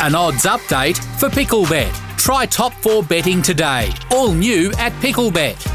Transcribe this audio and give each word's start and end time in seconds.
An 0.00 0.14
odds 0.14 0.44
update 0.44 0.98
for 1.18 1.28
Picklebet. 1.28 1.92
Try 2.18 2.46
top 2.46 2.72
four 2.74 3.02
betting 3.02 3.42
today. 3.42 3.90
All 4.10 4.32
new 4.32 4.72
at 4.78 4.92
Picklebet. 4.94 5.74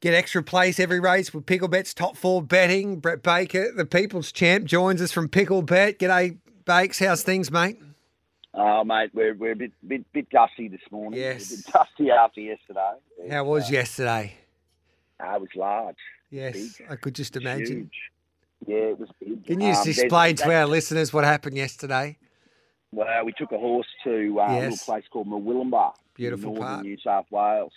Get 0.00 0.14
extra 0.14 0.42
place 0.44 0.78
every 0.78 1.00
race 1.00 1.34
with 1.34 1.44
Picklebet's 1.44 1.92
top 1.92 2.16
four 2.16 2.40
betting. 2.40 3.00
Brett 3.00 3.22
Baker, 3.22 3.72
the 3.76 3.84
people's 3.84 4.30
champ, 4.30 4.64
joins 4.64 5.02
us 5.02 5.10
from 5.10 5.28
Picklebet. 5.28 5.98
G'day, 5.98 6.38
Bakes. 6.64 7.00
How's 7.00 7.22
things, 7.24 7.50
mate? 7.50 7.80
Oh, 8.54 8.84
mate, 8.84 9.10
we're, 9.12 9.34
we're 9.34 9.52
a 9.52 9.56
bit, 9.56 9.72
bit 9.86 10.12
bit 10.12 10.30
dusty 10.30 10.68
this 10.68 10.80
morning. 10.90 11.18
Yes. 11.18 11.50
We're 11.50 11.54
a 11.54 11.58
bit 11.58 11.72
dusty 11.72 12.10
after 12.10 12.40
yesterday. 12.40 12.92
How 13.30 13.44
was 13.44 13.70
yesterday? 13.70 14.34
Uh, 15.20 15.34
it 15.34 15.40
was 15.40 15.48
large. 15.56 15.96
Yes, 16.30 16.54
Big. 16.78 16.86
I 16.90 16.96
could 16.96 17.14
just 17.14 17.36
imagine. 17.36 17.76
Huge. 17.78 17.98
Yeah, 18.66 18.76
it 18.76 18.98
was 18.98 19.08
big. 19.20 19.44
Can 19.46 19.60
you 19.60 19.68
just 19.72 19.86
Um, 19.86 19.90
explain 19.90 20.36
to 20.36 20.52
our 20.54 20.66
listeners 20.66 21.12
what 21.12 21.24
happened 21.24 21.56
yesterday? 21.56 22.18
Well, 22.92 23.24
we 23.24 23.32
took 23.32 23.52
a 23.52 23.58
horse 23.58 23.86
to 24.04 24.40
uh, 24.40 24.46
a 24.46 24.60
little 24.60 24.76
place 24.78 25.04
called 25.10 25.28
Murwillumbah. 25.28 25.92
Beautiful 26.14 26.50
in 26.50 26.54
northern 26.56 26.74
part. 26.74 26.84
New 26.86 26.96
South 26.98 27.26
Wales. 27.30 27.72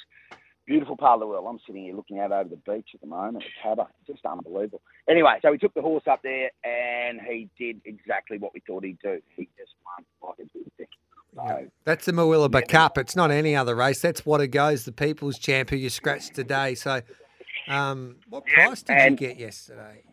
Beautiful 0.65 0.95
part 0.95 1.15
of 1.15 1.19
the 1.21 1.27
world. 1.27 1.45
I'm 1.49 1.59
sitting 1.67 1.83
here 1.83 1.95
looking 1.95 2.19
out 2.19 2.31
over 2.31 2.47
the 2.49 2.55
beach 2.55 2.89
at 2.93 3.01
the 3.01 3.07
moment, 3.07 3.43
the 3.43 3.49
Cabba. 3.69 3.87
Just 4.07 4.25
unbelievable. 4.25 4.81
Anyway, 5.09 5.37
so 5.41 5.51
we 5.51 5.57
took 5.57 5.73
the 5.73 5.81
horse 5.81 6.03
up 6.07 6.21
there 6.23 6.49
and 6.63 7.19
he 7.21 7.49
did 7.59 7.81
exactly 7.83 8.37
what 8.37 8.53
we 8.53 8.61
thought 8.65 8.83
he'd 8.85 8.99
do. 9.03 9.19
He 9.35 9.49
just 9.57 9.73
won 9.85 10.05
like 10.29 10.39
a 10.47 10.57
big 10.57 10.71
thing. 10.77 10.87
So, 11.35 11.67
That's 11.83 12.05
the 12.05 12.11
Murwillumbah 12.13 12.67
Cup. 12.67 12.97
It's 12.97 13.15
not 13.15 13.31
any 13.31 13.55
other 13.55 13.75
race. 13.75 14.01
That's 14.01 14.21
Wategos. 14.21 14.85
The 14.85 14.91
People's 14.91 15.37
Champ 15.39 15.69
who 15.69 15.75
you 15.77 15.89
scratched 15.89 16.35
today. 16.35 16.75
So, 16.75 17.01
um, 17.67 18.17
what 18.29 18.45
price 18.45 18.81
did 18.83 18.97
and- 18.97 19.19
you 19.19 19.27
get 19.27 19.37
yesterday? 19.37 20.03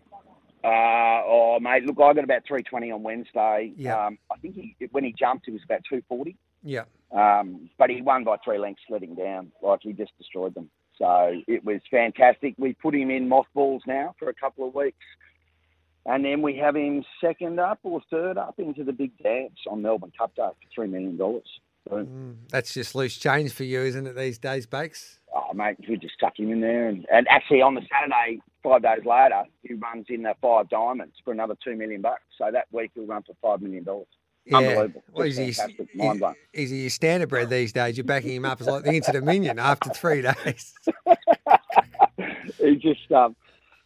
Uh, 0.65 1.23
oh, 1.25 1.59
mate, 1.61 1.85
look, 1.85 1.97
I 2.01 2.13
got 2.15 2.25
about 2.25 2.43
320 2.47 2.91
on 2.91 3.03
Wednesday. 3.03 3.73
Yeah. 3.77 4.07
Um, 4.07 4.19
I 4.33 4.37
think 4.39 4.55
he, 4.55 4.77
when 4.91 5.05
he 5.05 5.15
jumped, 5.17 5.49
it 5.49 5.53
was 5.53 5.63
about 5.65 5.81
240. 5.89 6.37
Yeah. 6.63 6.85
Um, 7.13 7.71
but 7.79 7.91
he 7.91 8.03
won 8.03 8.25
by 8.25 8.37
three 8.45 8.59
lengths, 8.59 8.83
letting 8.91 9.15
down. 9.15 9.53
Like, 9.63 9.81
he 9.83 9.93
just 9.93 10.17
destroyed 10.19 10.55
them. 10.55 10.71
So 10.99 11.41
it 11.47 11.65
was 11.65 11.81
fantastic. 11.91 12.55
We 12.59 12.75
put 12.75 12.95
him 12.95 13.11
in 13.11 13.29
mothballs 13.29 13.83
now 13.87 14.15
for 14.19 14.29
a 14.29 14.35
couple 14.35 14.67
of 14.67 14.75
weeks. 14.75 14.99
And 16.07 16.25
then 16.25 16.43
we 16.43 16.57
have 16.57 16.75
him 16.75 17.05
second 17.21 17.61
up 17.61 17.79
or 17.83 18.01
third 18.11 18.39
up 18.39 18.55
into 18.59 18.83
the 18.83 18.93
big 18.93 19.17
dance 19.23 19.59
on 19.71 19.83
Melbourne 19.83 20.13
Cup 20.19 20.35
Day 20.35 20.49
for 20.75 20.87
$3 20.87 20.91
million. 20.91 21.19
Mm, 21.91 22.37
that's 22.51 22.75
just 22.75 22.95
loose 22.95 23.17
change 23.17 23.53
for 23.53 23.65
you, 23.65 23.81
isn't 23.81 24.07
it, 24.07 24.17
these 24.17 24.39
days, 24.39 24.67
Bakes? 24.67 25.21
Oh, 25.35 25.53
mate, 25.55 25.77
we 25.89 25.97
just 25.97 26.15
stuck 26.15 26.39
him 26.39 26.51
in 26.51 26.61
there. 26.61 26.89
And, 26.89 27.07
and 27.13 27.27
actually, 27.29 27.63
on 27.63 27.75
the 27.75 27.83
Saturday, 27.91 28.41
five 28.63 28.83
days 28.83 29.05
later, 29.05 29.45
he 29.69 29.75
runs 29.75 30.07
in 30.09 30.23
the 30.23 30.35
five 30.41 30.69
diamonds 30.69 31.15
for 31.25 31.33
another 31.33 31.55
two 31.63 31.77
million 31.77 32.01
bucks. 32.01 32.23
So 32.37 32.51
that 32.51 32.67
week 32.73 32.91
he'll 32.95 33.07
run 33.07 33.23
for 33.23 33.35
five 33.43 33.63
million 33.63 33.85
dollars. 33.85 34.07
Unbelievable. 34.53 35.05
Well, 35.13 35.27
he's, 35.27 35.59
fantastic. 35.59 35.89
he, 35.93 35.99
blown. 35.99 36.35
he's 36.53 36.73
your 36.73 36.91
standard 36.91 37.29
bred 37.29 37.51
these 37.51 37.73
days. 37.73 37.97
You're 37.97 38.05
backing 38.05 38.35
him 38.35 38.45
up 38.45 38.61
as 38.61 38.67
like 38.67 38.85
the 38.85 38.93
Inter 38.93 39.13
Dominion 39.13 39.59
after 39.59 39.91
three 39.91 40.23
days. 40.23 40.75
he 42.59 42.77
just 42.77 43.13
um, 43.13 43.37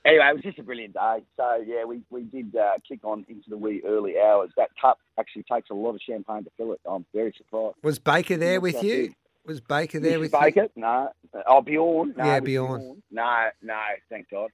anyway, 0.05 0.29
it 0.31 0.35
was 0.35 0.43
just 0.43 0.59
a 0.59 0.63
brilliant 0.63 0.95
day. 0.95 1.19
So 1.37 1.65
yeah, 1.67 1.85
we 1.85 2.03
we 2.11 2.23
did 2.23 2.55
uh, 2.55 2.75
kick 2.89 3.01
on 3.05 3.25
into 3.29 3.51
the 3.51 3.57
wee 3.57 3.83
early 3.85 4.15
hours. 4.21 4.51
That 4.57 4.71
cup 4.81 4.99
actually 5.19 5.45
takes 5.51 5.71
a 5.71 5.75
lot 5.75 5.95
of 5.95 6.01
champagne 6.01 6.45
to 6.45 6.51
fill 6.57 6.73
it. 6.73 6.81
I'm 6.87 7.05
very 7.15 7.35
surprised. 7.37 7.77
Was 7.83 7.99
Baker 7.99 8.37
there 8.37 8.61
with 8.61 8.83
you? 8.83 9.05
it. 9.05 9.15
Was 9.45 9.61
Baker 9.61 9.99
there 9.99 10.19
Mr. 10.19 10.21
with 10.21 10.33
Baker? 10.33 10.69
No. 10.77 11.09
Oh, 11.49 11.61
Bjorn? 11.63 12.15
No, 12.17 12.25
Yeah, 12.25 12.39
was 12.39 12.45
Bjorn. 12.45 13.03
No, 13.11 13.49
no, 13.61 13.81
thank 14.09 14.31
God. 14.31 14.51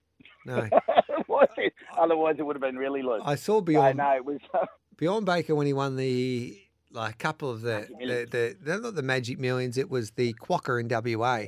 No. 0.48 0.68
Otherwise, 1.98 2.36
it 2.38 2.42
would 2.42 2.56
have 2.56 2.62
been 2.62 2.76
really 2.76 3.02
loose. 3.02 3.22
I 3.24 3.34
saw 3.34 3.56
no, 3.56 3.60
Bjorn, 3.60 3.96
no, 3.96 4.16
it 4.16 4.24
was. 4.24 4.38
Bjorn 4.96 5.24
Baker 5.24 5.54
when 5.54 5.66
he 5.66 5.72
won 5.72 5.96
the 5.96 6.58
like 6.90 7.14
a 7.14 7.18
couple 7.18 7.50
of 7.50 7.60
the 7.60 7.86
the, 7.98 8.56
the, 8.60 8.78
not 8.78 8.94
the 8.94 9.02
Magic 9.02 9.38
Millions. 9.38 9.76
It 9.76 9.90
was 9.90 10.12
the 10.12 10.34
Quokka 10.34 10.80
in 10.80 11.18
WA, 11.18 11.44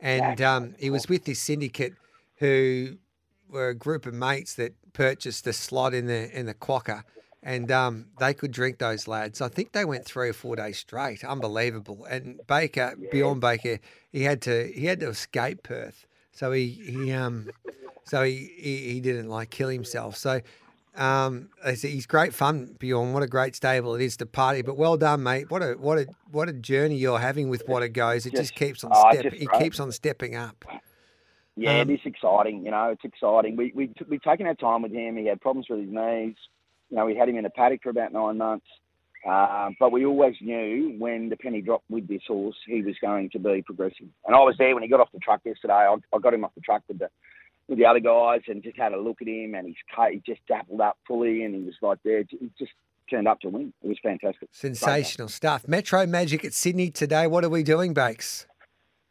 and 0.00 0.40
um, 0.40 0.74
he 0.78 0.90
was 0.90 1.08
with 1.08 1.24
this 1.24 1.40
syndicate 1.40 1.94
who 2.36 2.96
were 3.48 3.68
a 3.68 3.74
group 3.74 4.06
of 4.06 4.14
mates 4.14 4.54
that 4.54 4.74
purchased 4.92 5.46
a 5.46 5.52
slot 5.52 5.94
in 5.94 6.06
the 6.06 6.38
in 6.38 6.46
the 6.46 6.54
Quokka. 6.54 7.02
And 7.46 7.70
um, 7.70 8.06
they 8.18 8.32
could 8.32 8.52
drink 8.52 8.78
those 8.78 9.06
lads. 9.06 9.42
I 9.42 9.48
think 9.48 9.72
they 9.72 9.84
went 9.84 10.06
three 10.06 10.30
or 10.30 10.32
four 10.32 10.56
days 10.56 10.78
straight. 10.78 11.22
Unbelievable. 11.22 12.06
And 12.06 12.40
Baker, 12.46 12.96
Bjorn 13.12 13.38
Baker, 13.38 13.80
he 14.10 14.22
had 14.22 14.40
to 14.42 14.72
he 14.74 14.86
had 14.86 15.00
to 15.00 15.10
escape 15.10 15.62
Perth. 15.62 16.06
So 16.32 16.52
he 16.52 16.68
he 16.68 17.12
um 17.12 17.50
so 18.04 18.22
he, 18.22 18.52
he, 18.56 18.76
he 18.92 19.00
didn't 19.00 19.28
like 19.28 19.50
kill 19.50 19.68
himself. 19.68 20.16
So 20.16 20.40
um, 20.96 21.48
he's 21.66 22.06
great 22.06 22.32
fun, 22.32 22.76
Bjorn. 22.78 23.12
What 23.12 23.22
a 23.22 23.26
great 23.26 23.56
stable 23.56 23.94
it 23.96 24.02
is 24.02 24.16
to 24.18 24.26
party. 24.26 24.62
But 24.62 24.76
well 24.76 24.96
done, 24.96 25.22
mate. 25.22 25.50
What 25.50 25.62
a 25.62 25.72
what 25.74 25.98
a 25.98 26.06
what 26.30 26.48
a 26.48 26.52
journey 26.52 26.96
you're 26.96 27.18
having 27.18 27.48
with 27.48 27.66
Wategos. 27.66 28.26
It 28.26 28.30
just, 28.30 28.36
Just- 28.36 28.54
keeps 28.54 28.84
on 28.84 28.92
oh, 28.94 29.10
step. 29.12 29.24
just 29.24 29.36
He 29.36 29.46
great. 29.46 29.62
keeps 29.62 29.80
on 29.80 29.90
stepping 29.92 30.36
up. 30.36 30.64
Yeah, 31.56 31.80
Um, 31.80 31.88
it 31.90 31.94
is 31.94 32.00
exciting. 32.04 32.64
You 32.64 32.70
know, 32.72 32.90
it's 32.90 33.04
exciting. 33.04 33.56
We 33.56 33.72
we 33.74 33.90
we've 34.08 34.22
taken 34.22 34.46
our 34.46 34.54
time 34.54 34.82
with 34.82 34.92
him. 34.92 35.16
He 35.16 35.26
had 35.26 35.40
problems 35.40 35.66
with 35.68 35.80
his 35.80 35.88
knees. 35.90 36.36
You 36.90 36.96
know, 36.96 37.06
we 37.06 37.16
had 37.16 37.28
him 37.28 37.36
in 37.38 37.44
a 37.46 37.50
paddock 37.50 37.82
for 37.82 37.90
about 37.90 38.12
nine 38.12 38.38
months. 38.38 38.66
Um, 39.26 39.74
but 39.80 39.90
we 39.90 40.04
always 40.04 40.34
knew 40.42 40.96
when 40.98 41.30
the 41.30 41.36
penny 41.36 41.62
dropped 41.62 41.88
with 41.88 42.06
this 42.06 42.20
horse, 42.28 42.56
he 42.66 42.82
was 42.82 42.94
going 43.00 43.30
to 43.30 43.38
be 43.38 43.62
progressive. 43.62 44.06
And 44.26 44.36
I 44.36 44.40
was 44.40 44.54
there 44.58 44.74
when 44.74 44.82
he 44.82 44.88
got 44.88 45.00
off 45.00 45.08
the 45.14 45.18
truck 45.18 45.40
yesterday. 45.46 45.72
I, 45.72 45.94
I 46.14 46.18
got 46.18 46.34
him 46.34 46.44
off 46.44 46.54
the 46.54 46.60
truck 46.60 46.82
with 46.88 46.98
the 46.98 47.08
with 47.68 47.78
the 47.78 47.86
other 47.86 48.00
guys 48.00 48.42
and 48.48 48.62
just 48.62 48.76
had 48.76 48.92
a 48.92 49.00
look 49.00 49.22
at 49.22 49.28
him, 49.28 49.54
and 49.54 49.66
he's 49.66 49.76
he 50.10 50.22
just 50.26 50.46
dappled 50.46 50.80
up 50.80 50.98
fully, 51.06 51.44
and 51.44 51.54
he 51.54 51.62
was 51.62 51.74
like 51.80 51.98
there. 52.04 52.24
He 52.28 52.50
just 52.58 52.72
turned 53.08 53.28
up 53.28 53.40
to 53.40 53.48
win. 53.48 53.72
It 53.82 53.88
was 53.88 53.98
fantastic. 54.02 54.48
Sensational 54.52 55.28
stuff. 55.28 55.66
Metro 55.68 56.06
Magic 56.06 56.44
at 56.44 56.54
Sydney 56.54 56.90
today. 56.90 57.26
What 57.26 57.44
are 57.44 57.48
we 57.48 57.62
doing, 57.62 57.94
Bakes? 57.94 58.46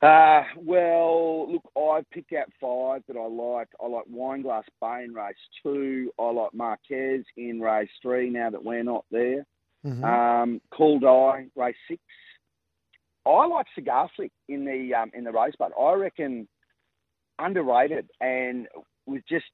Uh, 0.02 0.44
well, 0.58 1.50
look, 1.54 1.72
I've 1.78 2.10
picked 2.10 2.34
out 2.34 2.52
five 2.60 3.04
that 3.08 3.18
I 3.18 3.26
like. 3.26 3.70
I 3.82 3.88
like 3.88 4.04
Wineglass 4.14 4.66
Bay 4.82 5.06
in 5.06 5.14
race 5.14 5.36
two. 5.64 6.12
I 6.20 6.30
like 6.32 6.54
Marquez 6.54 7.24
in 7.38 7.62
race 7.62 7.90
three 8.02 8.30
now 8.30 8.50
that 8.50 8.64
we're 8.64 8.84
not 8.84 9.06
there. 9.12 9.46
Mhm. 9.86 10.04
Um, 10.04 10.62
Eye, 11.08 11.48
race 11.56 11.76
six. 11.88 12.02
I 13.26 13.46
like 13.48 13.66
Cigar 13.76 14.10
Flick 14.16 14.34
in 14.50 14.66
the 14.66 14.94
um, 14.94 15.12
in 15.14 15.24
the 15.24 15.32
race, 15.32 15.54
but 15.58 15.72
I 15.80 15.94
reckon 15.94 16.50
underrated 17.40 18.10
and 18.22 18.68
was 19.06 19.22
just 19.28 19.46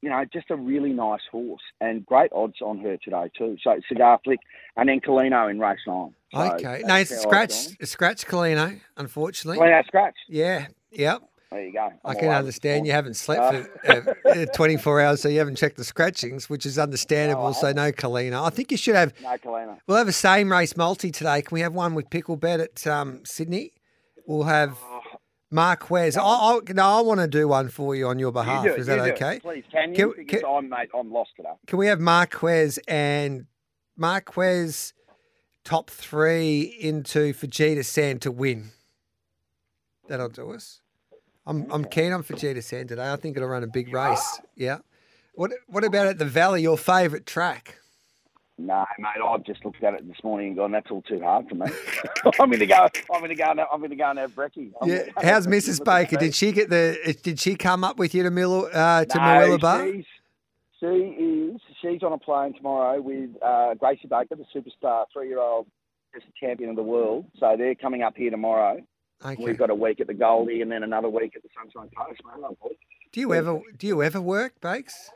you 0.00 0.10
know 0.10 0.24
just 0.32 0.50
a 0.50 0.56
really 0.56 0.90
nice 0.90 1.20
horse 1.30 1.62
and 1.80 2.04
great 2.04 2.30
odds 2.32 2.60
on 2.60 2.78
her 2.78 2.96
today 3.02 3.30
too. 3.36 3.56
So 3.62 3.80
Cigar 3.88 4.20
Flick 4.24 4.40
and 4.76 4.88
then 4.88 5.00
Colino 5.00 5.50
in 5.50 5.58
race 5.58 5.78
nine. 5.86 6.14
So 6.32 6.40
okay. 6.54 6.82
No, 6.84 6.96
it's 6.96 7.16
scratch 7.22 7.52
scratch 7.82 8.26
Colino, 8.26 8.80
unfortunately. 8.96 9.58
Colino 9.58 9.84
scratch. 9.86 10.16
Yeah. 10.28 10.66
Yep. 10.90 11.22
There 11.52 11.66
you 11.66 11.72
go. 11.72 11.92
I 12.02 12.12
I'm 12.12 12.16
can 12.16 12.30
understand 12.30 12.86
you 12.86 12.92
haven't 12.92 13.14
slept 13.14 13.68
for 13.84 14.14
uh, 14.26 14.40
uh, 14.42 14.46
24 14.54 15.00
hours, 15.02 15.20
so 15.20 15.28
you 15.28 15.38
haven't 15.38 15.56
checked 15.56 15.76
the 15.76 15.84
scratchings, 15.84 16.48
which 16.48 16.64
is 16.64 16.78
understandable. 16.78 17.44
No, 17.44 17.52
so 17.52 17.72
no 17.72 17.92
Colino. 17.92 18.42
I 18.42 18.48
think 18.48 18.70
you 18.70 18.78
should 18.78 18.94
have. 18.94 19.12
No 19.22 19.36
Colino. 19.36 19.76
We'll 19.86 19.98
have 19.98 20.08
a 20.08 20.12
same 20.12 20.50
race 20.50 20.78
multi 20.78 21.10
today. 21.10 21.42
Can 21.42 21.54
we 21.54 21.60
have 21.60 21.74
one 21.74 21.94
with 21.94 22.08
Picklebet 22.08 22.60
at 22.60 22.86
um, 22.86 23.20
Sydney? 23.24 23.72
We'll 24.26 24.44
have 24.44 24.78
Marquez. 25.52 26.16
I, 26.16 26.22
I, 26.22 26.58
no, 26.70 26.82
I 26.82 27.00
want 27.02 27.20
to 27.20 27.28
do 27.28 27.46
one 27.46 27.68
for 27.68 27.94
you 27.94 28.08
on 28.08 28.18
your 28.18 28.32
behalf. 28.32 28.64
You 28.64 28.70
do 28.70 28.74
it, 28.76 28.80
Is 28.80 28.86
that 28.86 28.96
do 28.96 29.04
it. 29.04 29.12
okay? 29.14 29.38
Please, 29.40 29.64
can 29.70 29.90
you? 29.94 30.12
Can- 30.12 30.24
because 30.24 30.40
can- 30.40 30.50
I'm 30.50 30.68
mate, 30.68 30.88
I'm 30.98 31.12
lost 31.12 31.30
today. 31.36 31.50
Can 31.66 31.78
we 31.78 31.86
have 31.86 32.00
Marquez 32.00 32.78
and 32.88 33.46
Marquez 33.96 34.94
top 35.64 35.90
three 35.90 36.62
into 36.80 37.32
Fujita 37.34 37.84
Sand 37.84 38.22
to 38.22 38.30
win? 38.32 38.70
That'll 40.08 40.28
do 40.28 40.52
us. 40.52 40.80
I'm 41.46 41.70
I'm 41.70 41.84
keen 41.84 42.12
on 42.12 42.22
Fujita 42.22 42.62
Sand 42.62 42.88
today. 42.88 43.12
I 43.12 43.16
think 43.16 43.36
it'll 43.36 43.48
run 43.48 43.62
a 43.62 43.66
big 43.68 43.92
race. 43.92 44.40
Yeah. 44.56 44.78
What 45.34 45.52
what 45.66 45.84
about 45.84 46.06
at 46.06 46.18
the 46.18 46.24
Valley, 46.24 46.62
your 46.62 46.78
favourite 46.78 47.26
track? 47.26 47.78
No, 48.64 48.86
mate, 48.98 49.22
I've 49.26 49.44
just 49.44 49.64
looked 49.64 49.82
at 49.82 49.94
it 49.94 50.06
this 50.06 50.22
morning 50.22 50.48
and 50.48 50.56
gone, 50.56 50.70
that's 50.70 50.90
all 50.90 51.02
too 51.02 51.20
hard 51.20 51.48
for 51.48 51.56
me. 51.56 51.66
I'm 52.38 52.48
going 52.48 52.60
to 52.60 52.66
go. 52.66 52.88
I'm 53.12 53.20
going 53.20 53.28
to 53.28 53.34
go. 53.34 53.50
And, 53.50 53.60
I'm 53.60 53.78
going 53.80 53.90
to 53.90 53.96
go 53.96 54.10
and 54.10 54.18
have 54.20 54.30
brekkie. 54.32 54.70
I'm 54.80 54.88
Yeah. 54.88 55.02
How's 55.20 55.48
Mrs. 55.48 55.84
Baker? 55.84 56.16
Did 56.16 56.34
she 56.34 56.52
get 56.52 56.70
the? 56.70 57.16
Did 57.22 57.40
she 57.40 57.56
come 57.56 57.82
up 57.82 57.98
with 57.98 58.14
you 58.14 58.22
to 58.22 58.30
Mill 58.30 58.68
uh, 58.72 59.04
to 59.04 59.18
no, 59.18 59.22
Murwillumbah? 59.24 59.94
she's, 59.94 60.04
She 60.78 60.86
is. 60.86 61.60
She's 61.80 62.02
on 62.04 62.12
a 62.12 62.18
plane 62.18 62.54
tomorrow 62.54 63.00
with 63.00 63.30
uh, 63.42 63.74
Gracie 63.74 64.06
Baker, 64.08 64.36
the 64.36 64.46
superstar 64.54 65.06
three-year-old 65.12 65.66
just 66.14 66.26
champion 66.38 66.70
of 66.70 66.76
the 66.76 66.82
world. 66.82 67.26
So 67.40 67.56
they're 67.58 67.74
coming 67.74 68.02
up 68.02 68.16
here 68.16 68.30
tomorrow. 68.30 68.80
Okay. 69.24 69.42
We've 69.42 69.58
got 69.58 69.70
a 69.70 69.74
week 69.74 70.00
at 70.00 70.06
the 70.06 70.14
Goldie 70.14 70.62
and 70.62 70.70
then 70.70 70.82
another 70.82 71.08
week 71.08 71.34
at 71.36 71.42
the 71.42 71.48
Sunshine 71.56 71.90
Coast, 71.96 72.20
mate. 72.24 72.76
Do 73.12 73.20
you 73.20 73.34
ever 73.34 73.60
do 73.76 73.86
you 73.86 74.02
ever 74.02 74.20
work, 74.20 74.60
Bakes? 74.60 75.10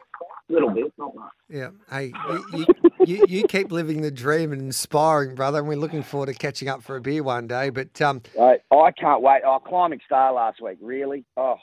A 0.49 0.53
little 0.53 0.71
bit, 0.71 0.93
not 0.99 1.15
much. 1.15 1.33
Yeah. 1.49 1.71
Hey, 1.91 2.13
you, 2.31 2.45
you, 2.53 2.67
you, 3.05 3.27
you 3.27 3.45
keep 3.45 3.73
living 3.73 4.03
the 4.03 4.11
dream 4.11 4.53
and 4.53 4.61
inspiring, 4.61 5.35
brother. 5.35 5.59
And 5.59 5.67
we're 5.69 5.77
looking 5.79 6.03
forward 6.03 6.27
to 6.27 6.35
catching 6.35 6.69
up 6.69 6.83
for 6.83 6.97
a 6.97 7.01
beer 7.01 7.23
one 7.23 7.47
day. 7.47 7.71
But 7.71 8.01
um, 8.03 8.23
Right. 8.39 8.61
I 8.71 8.91
can't 8.93 9.23
wait. 9.23 9.43
Oh, 9.45 9.59
climbing 9.59 10.01
star 10.05 10.33
last 10.33 10.61
week. 10.61 10.79
Really? 10.81 11.25
Oh, 11.37 11.57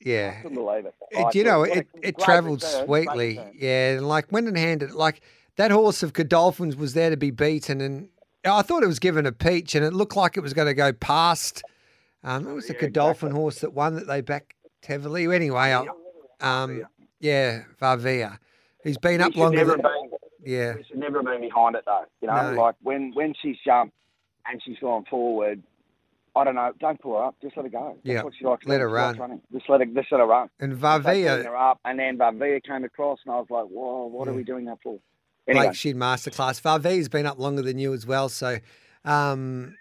yeah, 0.00 0.34
I 0.38 0.42
couldn't 0.42 0.56
believe 0.56 0.86
it. 0.86 0.94
It- 1.10 1.16
Oh, 1.18 1.30
you 1.32 1.44
know, 1.44 1.62
it, 1.62 1.86
it 2.02 2.18
travelled 2.18 2.62
sweetly. 2.62 3.40
Yeah, 3.54 3.94
and 3.96 4.08
like 4.08 4.26
when 4.30 4.46
it 4.46 4.56
handed, 4.56 4.92
like 4.92 5.20
that 5.56 5.70
horse 5.70 6.02
of 6.02 6.12
Godolphins 6.12 6.76
was 6.76 6.94
there 6.94 7.10
to 7.10 7.16
be 7.16 7.30
beaten, 7.30 7.80
and 7.80 8.08
I 8.44 8.62
thought 8.62 8.82
it 8.82 8.86
was 8.88 8.98
given 8.98 9.26
a 9.26 9.32
peach, 9.32 9.74
and 9.74 9.84
it 9.84 9.92
looked 9.92 10.16
like 10.16 10.36
it 10.36 10.40
was 10.40 10.54
going 10.54 10.68
to 10.68 10.74
go 10.74 10.92
past. 10.92 11.62
Um, 12.24 12.46
it 12.48 12.52
was 12.52 12.66
the 12.66 12.74
Yeah, 12.74 12.80
Godolphin 12.82 13.28
exactly. 13.28 13.40
horse 13.40 13.58
that 13.60 13.72
won 13.74 13.94
that 13.96 14.06
they 14.06 14.20
backed 14.20 14.54
heavily. 14.86 15.24
Anyway, 15.34 15.72
um, 16.40 16.84
yeah, 17.20 17.62
Varvia, 17.80 18.38
who's 18.82 18.98
been 18.98 19.20
up 19.20 19.34
longer 19.36 19.64
than 19.64 19.80
been- 19.82 20.10
yeah, 20.44 20.74
should 20.88 20.98
never 20.98 21.18
have 21.18 21.26
been 21.26 21.40
behind 21.40 21.76
it 21.76 21.84
though. 21.86 22.04
You 22.20 22.28
know, 22.28 22.52
No. 22.54 22.60
like 22.60 22.74
when 22.82 23.12
when 23.14 23.32
she's 23.40 23.56
jumped 23.64 23.94
and 24.46 24.60
she's 24.64 24.78
gone 24.80 25.04
forward. 25.08 25.62
I 26.34 26.44
don't 26.44 26.54
know. 26.54 26.72
Don't 26.80 26.98
pull 26.98 27.18
her 27.18 27.24
up. 27.24 27.36
Just 27.42 27.58
let 27.58 27.64
her 27.66 27.68
go. 27.68 27.92
That's 27.96 28.06
Yeah, 28.06 28.22
what 28.22 28.32
she 28.38 28.44
likes. 28.46 28.64
let 28.64 28.78
doing. 28.78 28.80
her 28.80 28.88
She 28.88 28.92
run. 29.20 29.40
Just 29.52 29.68
let 29.68 29.80
her. 29.80 29.86
Just 29.86 30.10
let 30.12 30.18
her 30.20 30.26
run. 30.26 30.48
and 30.60 30.72
Varvia, 30.74 31.44
her 31.44 31.54
up, 31.54 31.78
and 31.84 31.98
then 31.98 32.16
Varvia 32.16 32.62
came 32.64 32.84
across, 32.84 33.18
and 33.26 33.34
I 33.34 33.38
was 33.38 33.48
like, 33.50 33.66
"Whoa, 33.66 34.06
what 34.06 34.26
are 34.28 34.32
we 34.32 34.42
doing 34.42 34.64
that 34.64 34.78
for?" 34.82 34.98
Anyway, 35.46 35.66
Blake 35.66 35.76
Shinn 35.76 35.96
masterclass. 35.98 36.62
Varvia's 36.62 37.10
been 37.10 37.26
up 37.26 37.38
longer 37.38 37.60
than 37.60 37.78
you 37.78 37.92
as 37.92 38.06
well, 38.06 38.30
so 38.30 38.58
um, 39.04 39.76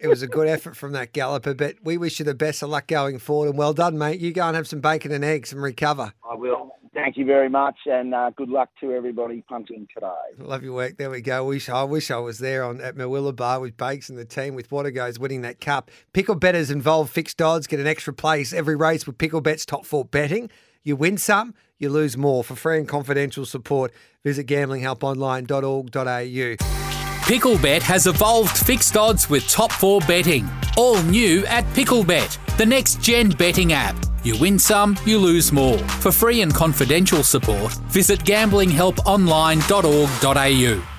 it 0.00 0.08
was 0.08 0.22
a 0.22 0.28
good 0.28 0.48
effort 0.48 0.76
from 0.76 0.92
that 0.92 1.12
galloper. 1.12 1.54
But 1.54 1.76
we 1.82 1.96
wish 1.96 2.18
you 2.18 2.24
the 2.24 2.34
best 2.34 2.62
of 2.62 2.70
luck 2.70 2.86
going 2.86 3.18
forward, 3.18 3.48
and 3.48 3.58
well 3.58 3.72
done, 3.72 3.98
mate. 3.98 4.20
You 4.20 4.32
go 4.32 4.46
and 4.46 4.56
have 4.56 4.68
some 4.68 4.80
bacon 4.80 5.12
and 5.12 5.24
eggs 5.24 5.52
and 5.52 5.62
recover. 5.62 6.12
I 6.28 6.34
will. 6.34 6.72
Thank 6.94 7.16
you 7.16 7.24
very 7.24 7.48
much, 7.48 7.76
and 7.86 8.14
uh, 8.14 8.30
good 8.36 8.48
luck 8.48 8.68
to 8.80 8.92
everybody 8.92 9.42
punting 9.48 9.88
today. 9.92 10.12
Love 10.38 10.62
your 10.62 10.74
work. 10.74 10.96
There 10.96 11.10
we 11.10 11.22
go. 11.22 11.44
Wish 11.44 11.68
I 11.68 11.82
wish 11.82 12.08
I 12.08 12.18
was 12.18 12.38
there 12.38 12.62
on 12.62 12.80
at 12.80 12.94
Murwillumbah 12.94 13.60
with 13.60 13.76
Bakes 13.76 14.08
and 14.08 14.16
the 14.16 14.24
team 14.24 14.54
with 14.54 14.70
Wategos 14.70 15.18
winning 15.18 15.42
that 15.42 15.60
cup. 15.60 15.90
Pickle 16.12 16.36
betters 16.36 16.70
involve 16.70 17.10
fixed 17.10 17.42
odds. 17.42 17.66
Get 17.66 17.80
an 17.80 17.88
extra 17.88 18.12
place 18.12 18.52
every 18.52 18.76
race 18.76 19.08
with 19.08 19.18
Picklebet's 19.18 19.66
top 19.66 19.84
four 19.84 20.04
betting. 20.04 20.50
You 20.84 20.94
win 20.94 21.18
some, 21.18 21.54
you 21.78 21.88
lose 21.88 22.16
more. 22.16 22.44
For 22.44 22.54
free 22.54 22.78
and 22.78 22.86
confidential 22.86 23.44
support, 23.44 23.92
visit 24.22 24.46
gamblinghelponline.org.au. 24.46 26.93
Picklebet 27.24 27.80
has 27.80 28.06
evolved 28.06 28.54
fixed 28.54 28.98
odds 28.98 29.30
with 29.30 29.48
top 29.48 29.72
four 29.72 29.98
betting. 30.00 30.46
All 30.76 31.02
new 31.04 31.46
at 31.46 31.64
Picklebet, 31.72 32.36
the 32.58 32.66
next 32.66 33.00
gen 33.00 33.30
betting 33.30 33.72
app. 33.72 33.96
You 34.24 34.38
win 34.38 34.58
some, 34.58 34.98
you 35.06 35.18
lose 35.18 35.50
more. 35.50 35.78
For 35.78 36.12
free 36.12 36.42
and 36.42 36.52
confidential 36.52 37.22
support, 37.22 37.72
visit 37.88 38.20
gamblinghelponline.org.au. 38.20 40.93